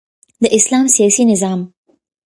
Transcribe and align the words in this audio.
د 0.41 0.43
اسلام 0.57 0.85
سیاسی 0.95 1.23
نظام 1.31 1.59